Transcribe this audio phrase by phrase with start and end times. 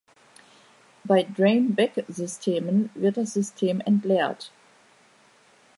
[1.03, 4.51] Bei Drain-Back-Systemen wird das System entleert.